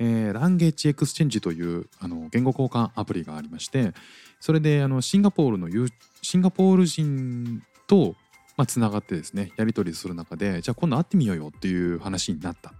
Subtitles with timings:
[0.00, 3.92] えー language exchange というあの言語交換アプリがありまして
[4.40, 8.16] それであのシンガポールのユーシンガポール人と
[8.56, 12.74] まあ、つながってですねやり取りする中でじゃあ今度会ってみようよっていう話になった。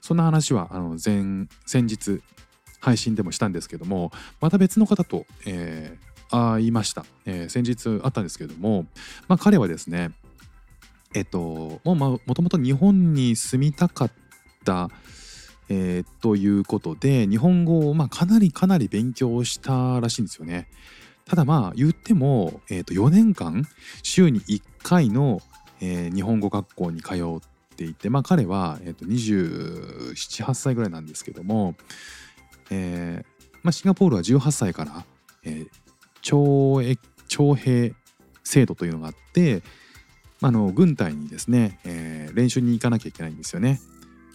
[0.00, 2.22] そんな話はあの前先日
[2.80, 8.86] 配信でもしたんですけどもまた別の方と、えー会いました、えー先日会ったんですけども、
[9.28, 10.10] まあ、彼はですね
[11.14, 14.10] えっともうもともと日本に住みたかっ
[14.64, 14.90] た
[15.68, 20.68] えーということで日本語をまあかなりかなり勉強したらしいんですよね。
[21.24, 23.66] ただまあ言っても、えー、と4年間
[24.02, 25.40] 週に1回の、
[25.80, 27.40] えー日本語学校に通っ
[27.76, 31.74] ていてまあ彼は、えー、と278歳ぐらいなんですけども、
[32.70, 35.04] えーまあ、シンガポールは18歳から、
[35.44, 35.68] えー
[36.22, 36.82] 徴
[37.28, 37.94] 徴兵
[38.42, 39.62] 制度というのがあって、
[40.42, 43.80] あの軍隊にですね、えー練習に行かなきゃいけないんですよね。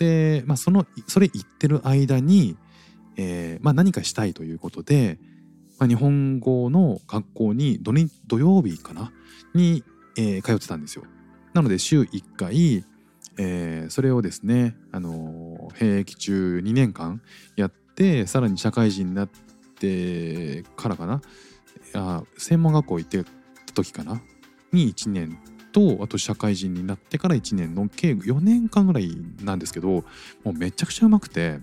[0.02, 2.58] で、まあ、そのそれ行ってる間に、
[3.18, 5.20] えーまあ、何かしたいということで、
[5.78, 9.12] まあ、日本語の学校に土日土曜日かな？
[9.54, 9.84] に、
[10.18, 11.04] えー通ってたんですよ。
[11.54, 12.84] なので週1回、
[13.38, 17.22] えーそれをですね、あのー兵役中2年間
[17.56, 19.30] やってさらに社会人になっ
[19.80, 21.22] てからかな？
[21.94, 23.30] あ専門学校行ってた
[23.74, 24.20] 時かな？
[24.72, 25.38] に1年
[25.72, 30.04] とあと社会人になってから1年の計4年間ぐらいなんですけども
[30.46, 31.60] うめちゃくちゃうまくて、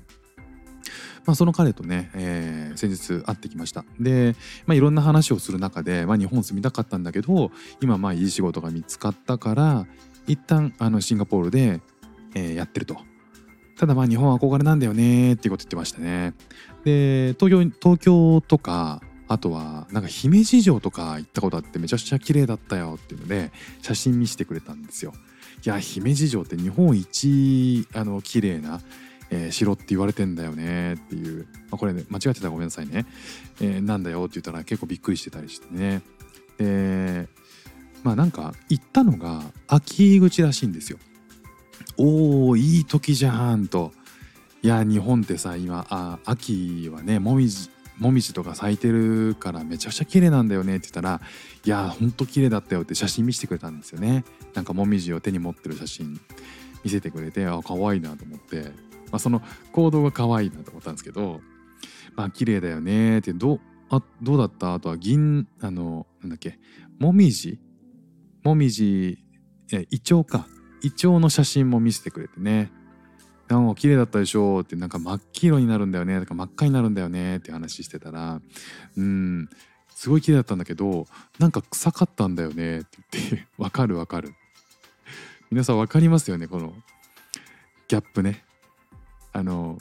[1.26, 4.36] まあ、その彼とね、えー先日会ってきましたで、
[4.66, 9.86] まあ、いろんな話をする中で、まあ、日本住みたかったんだけど今まあいい仕事が見つかったから
[10.26, 11.80] 一旦あのシンガポールで、
[12.34, 12.96] えーやってると。
[13.78, 16.34] ただまあ日本は憧れなんだよねっていうこと言ってましたね。
[16.84, 23.52] で東京東京とかあとはなんか姫路城とか行ったことあってめちゃくちゃ綺麗だったよっていうので
[23.82, 25.12] 写真見せてくれたんですよ。
[25.64, 28.80] いや姫路城って日本一あの綺麗な、
[29.30, 33.06] えー城って言われてんだよねっていう、まあ、これね間違ってたらごめんなさいね、
[33.60, 36.02] えーなんだよって言ったら結構びっくりしてたりしてね
[36.58, 37.28] で
[38.02, 40.98] まあなんか行ったのが秋口らしいんですよ。
[41.96, 43.92] おーいい時じゃんと
[44.62, 47.68] いや日本ってさ今あ秋はねもみじ
[47.98, 51.20] もみじとか咲いてるからめちゃくちゃ綺麗なんだよねって言ったら
[51.64, 54.24] いやほんと綺麗だったよって写真見せてくれたんですよね。
[54.54, 56.20] なんかもみじを手に持ってる写真
[56.84, 58.62] 見せてくれてあ可愛いなと思って、
[59.10, 59.42] まあ、その
[59.72, 61.40] 行動が可愛いなと思ったんですけど
[62.14, 63.60] まあ綺麗だよねってどう
[63.90, 64.74] あどうだった？
[64.74, 66.58] あとは銀あのなんだっけ？
[66.98, 67.58] もみじ？
[68.44, 69.18] もみじ
[69.72, 70.46] えイチョウか。
[70.82, 72.70] イチョウの写真も見せてくれてね。
[73.48, 76.20] なんか綺麗だったでしょうってなんか真っ黄色になるんだよね。
[76.20, 77.38] とか真っ赤になるんだよね。
[77.38, 78.40] って話してたら
[78.96, 79.48] うん
[79.88, 81.06] すごい綺麗だったんだけど
[81.38, 82.80] なんか臭かったんだよね。
[82.80, 84.34] って言ってわかるわかる。
[85.50, 86.74] 皆さんわかりますよねこの
[87.88, 88.44] ギャップね。
[89.32, 89.78] あの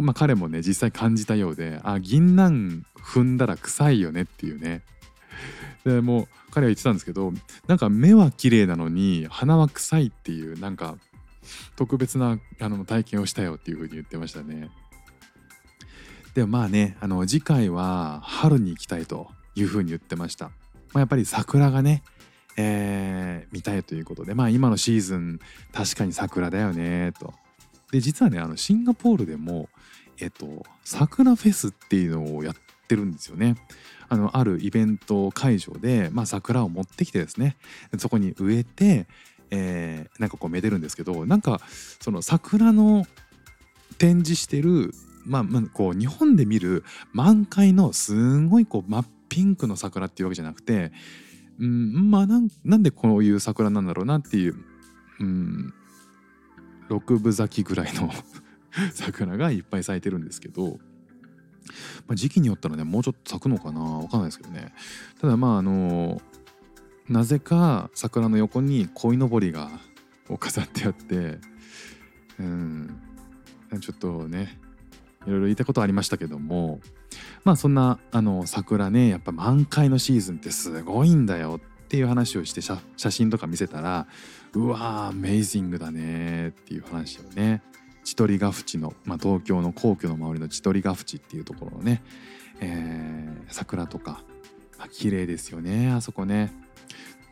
[0.00, 4.82] まあ彼もね実際感じたようであ銀杏踏んだら臭いよねっていうね。
[5.84, 7.32] でもう彼は言ってたんですけど
[7.66, 10.96] なんか目は綺麗なのに鼻は臭いっていうなんか
[11.76, 14.70] 特別なあの体験をしたよっていう風に言ってましたね。
[16.34, 20.46] でもまあねあの次回は春に行きたいという風に言ってました。
[20.46, 20.52] ま
[20.94, 22.02] あ、やっぱり桜がね、
[22.56, 25.40] えー見たいということでまあ今のシーズン
[25.72, 27.32] 確かに桜だよねと。
[27.90, 29.68] で実はねあのシンガポールでも
[30.20, 32.54] えっと桜フェスっていうのをやっ
[32.86, 33.56] てるんですよね。
[34.08, 37.56] あのあるイベント会場で、まあ、桜を持ってきてですね
[37.98, 39.06] そこに植えて、
[39.50, 39.88] えー
[40.18, 41.60] なんかこうめでるんですけどなんか
[42.00, 43.06] その桜の
[43.98, 44.92] 展示してる、
[45.24, 50.92] まあ、まあこう日本で見る満開のすんごいこう真っピンクの桜っていうわけじゃなくて、
[51.58, 54.56] うん、まあなんでこういう桜なんだろうなっていう、
[55.20, 55.74] うん、
[56.88, 58.10] 六分咲きぐらいの
[58.92, 60.78] 桜がいっぱい咲いてるんですけど、
[62.06, 64.72] まあ、時期によったらねもうちょっと咲くのかなわかんないですけどね。
[65.20, 66.20] ただまああの
[67.08, 69.70] なぜか桜の横に鯉のぼりが
[70.28, 71.38] を飾ってあって
[72.38, 73.00] うん。
[73.80, 74.58] ちょっとね
[75.26, 76.80] いろいろ言いたことありましたけども。
[77.44, 82.78] まあそんなあの桜ねやっぱ満開のシーズンってすごいんだよっていう話をして写
[83.10, 84.06] 真とか見せたら
[84.52, 87.62] うわーアメイジングだねっていう話をね
[88.04, 92.02] 千鳥ヶ淵の、まあ、東京の皇居の周りの千鳥ヶ淵っていうところのね、
[92.60, 94.22] えー桜とか、
[94.78, 96.52] まあ、綺麗ですよねあそこね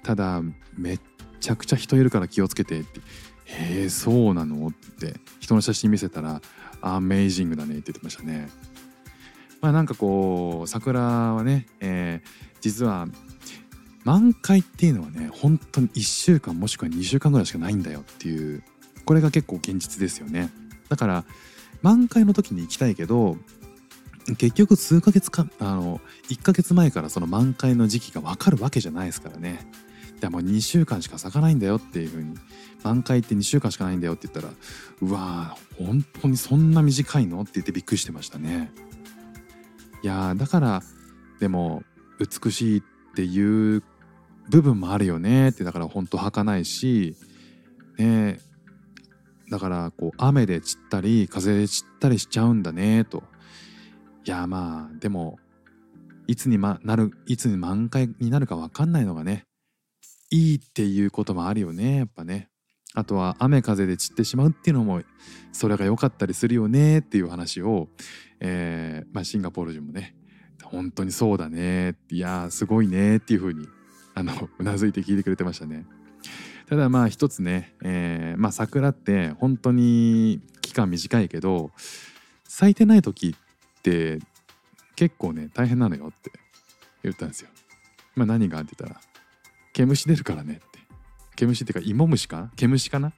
[0.02, 0.42] ただ
[0.76, 1.00] めっ
[1.40, 3.00] ちゃくちゃ人いるから気をつけてって
[3.46, 6.42] 「へえそうなの?」って人の写真見せたら
[6.82, 8.48] 「アメイジングだね」って言ってましたね。
[9.60, 13.06] まあなんかこう桜はね、えー実は
[14.02, 18.64] 満開っていうのはね本当に1週間もしくは2週間ぐらいしかないんだよっていう
[19.04, 20.50] これが結構現実ですよね
[20.88, 21.24] だから
[21.82, 23.36] 満開の時に行きたいけど
[24.34, 29.66] 結局数ヶ月かあの1ヶ月前からその満開の時期が分かるわけじゃないですからね。
[30.20, 32.36] でも2週間しか咲かないんだよっていう風に。
[32.82, 34.54] 満開って2週間しかないんだよって言ったら
[35.00, 38.70] うわー本当にそんな短いのって言ってびっくりしてましたね。
[40.02, 40.82] いやだから
[41.40, 41.82] でも
[42.20, 42.82] 美しいっ
[43.16, 43.82] ていう
[44.48, 47.16] 部分もあるよねってだから本当儚いし
[47.98, 48.38] ね
[49.50, 53.24] だからこう雨で散ったり風で散ったりしちゃうんだねと。
[54.26, 55.38] いやまあでも
[56.26, 59.44] いつに、ま、なるいつに満開になるか分かんないのがね
[60.30, 62.48] いいっていうこともあるよねやっぱね
[62.94, 65.00] あとは雨風で散ってしまうっていうのも
[65.52, 67.88] それが良かったりするよねっていう話を、
[68.40, 70.16] えーまあ、シンガポール人もね
[70.64, 73.68] 本当にそうだねいやすごいねっていう風に
[74.14, 75.86] あの うなずいて聞いてくれてましたね。
[76.68, 81.70] ただまあ一つね、えーまあ、桜って本当に期間短いけど
[82.42, 83.36] 咲いてない時
[83.90, 84.26] って
[84.96, 86.32] 結構ね大変なのよって
[87.02, 87.48] 言ったんですよ。
[88.14, 89.00] まあ何がって言ったら
[89.72, 90.78] 「毛虫出るからね」って
[91.36, 92.40] 「毛虫っていうか芋虫か？
[92.40, 93.12] な毛虫かな？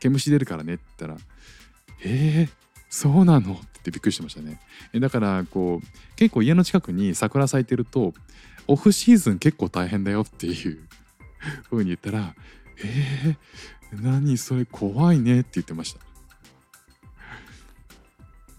[0.00, 1.26] 毛虫出るからね」って言ったら
[2.04, 2.50] 「えー、
[2.88, 4.60] そうなの?」ってってびっくりしてましたね。
[4.94, 5.86] だからこう
[6.16, 8.12] 結構家の近くに桜咲いてると
[8.66, 10.80] オフシーズン結構大変だよっていう
[11.70, 12.34] 風に言ったら
[12.84, 16.00] 「えー、何それ怖いね」って言ってました。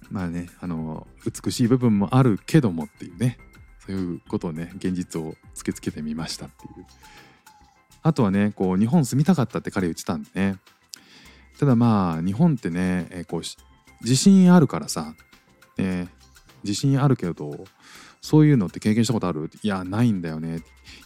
[0.10, 3.38] まあねあの美しい部分もあるけどもっていうね。
[3.86, 6.86] そういうことをね現実を突きつけてみましたっていう。
[8.02, 10.58] あとはねこう日本住みたかったって彼言ってたんでね。
[11.60, 13.42] ただまあ日本ってね、えこう
[14.02, 15.14] 自信あるからさ、
[15.78, 16.20] えー
[16.62, 17.66] 自信あるけど
[18.20, 19.50] そういうのって経験したことある？
[19.64, 20.58] いやないんだよね。
[20.58, 20.62] い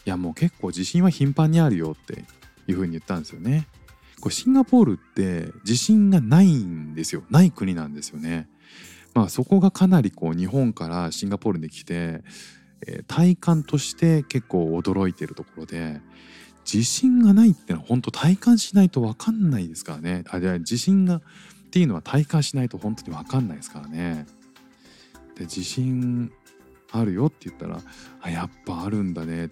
[0.05, 2.25] やもう結構自信は頻繁にあるよって
[2.65, 3.67] いうふうに言ったんですよね。
[4.19, 7.23] これシンガポールって自信がないんですよ。
[7.29, 8.49] ない国なんですよね。
[9.13, 12.21] まあそこがかなりこう日本からシンガポールに来て、
[12.85, 16.01] えー体感として結構驚いてるところで
[16.65, 20.23] 自信がないってのは本当体感しないと分かんないですからね。
[20.29, 21.21] あ自信がっ
[21.71, 24.25] ていうのは体感しないと本当に分かんないですからね。
[25.35, 26.31] で自信
[26.91, 27.79] あるよって言ったら
[28.21, 29.49] あやっぱあるんだね。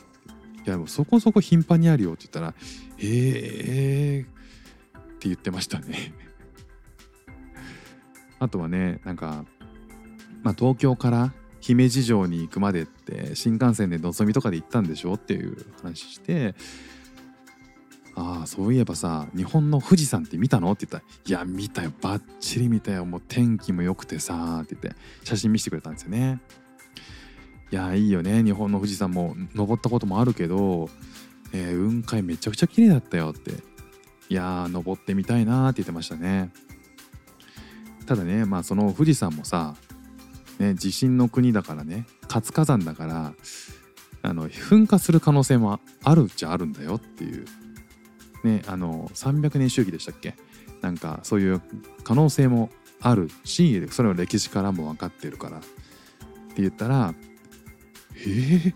[0.65, 2.53] いやもそこそこ頻繁にあるよって言ったら
[3.00, 6.13] えーって言ってましたね。
[8.41, 9.45] あとはねなんか、
[10.41, 16.55] まあ、東京から姫路城に行くまでって新幹線でのぞみとかで行ったんでしょっていう話して
[18.15, 26.41] ああそういえばさ日本の富士山って見たのって言ったら「いや見たよバッチリ見たよもう天気も良くてさ」って言って写真見せてくれたんですよね。
[27.71, 30.89] いやいいよね日本の富士山も登ったこともあるけど、
[31.53, 33.51] えー雲海めちゃくちゃ綺麗だったよって
[34.29, 36.49] いやー登ってみたいなーって言ってましたね。
[38.06, 39.75] ただねまあその富士山もさ、
[40.60, 43.34] ね、地震の国だからね活火山だから
[44.24, 47.46] あの噴火する可能性もあるっちゃあるんだよっていう。
[48.43, 50.36] ねあの300年周期でしたっけ？
[50.81, 51.62] なんかそういう
[52.03, 55.62] 可能性もあるしそれは歴史からも分かってるからっ
[56.55, 57.13] て言ったら
[58.17, 58.74] 「えー、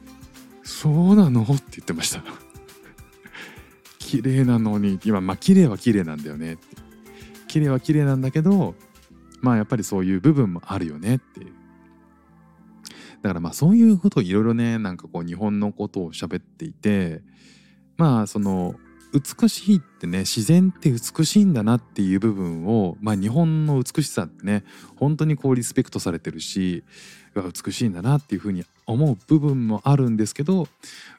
[0.64, 2.24] そうなの?」って言ってました。
[3.98, 6.64] 綺麗なのに今まあ綺麗は綺麗なんだよねって。
[7.48, 8.76] 綺麗は綺麗なんだけど
[9.42, 11.54] まあやっぱりそういう部分もあるよねっていう。
[13.22, 17.24] だからまあそういうことをいろいろねなんかこう日本のことを喋っていて
[17.98, 18.76] まあその
[19.14, 24.64] 美しいってね自然って美しいんだなっていう部分をまあ日本の美しさってね
[24.98, 26.84] 本当にこうリスペクトされてるし
[27.34, 30.68] 美しいんだなっていうふうに思う部分もあるんですけど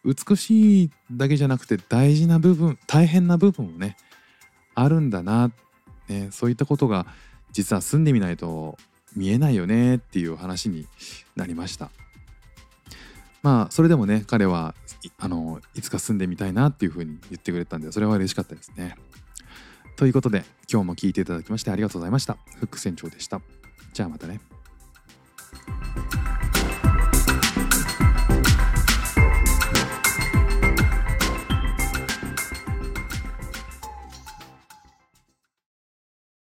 [0.05, 3.97] 美しいだけじゃなくて大事な部分大変な部分もね
[4.75, 5.51] あるんだな、
[6.09, 7.07] ね、そういったことが
[7.57, 8.77] 実は住んでみないと
[9.17, 10.87] 見えないよねっていう話に
[11.37, 11.91] なりました。
[13.43, 18.95] まあそれでもね彼はいあのいつか住んでみたいなっていうふうに言ってくれたんでそれは嬉しかったですね。
[19.97, 22.37] ということで今日も聞いていただきましてありがとうございました。
[22.59, 23.41] フック船長でした。
[23.95, 24.39] じゃあまたね。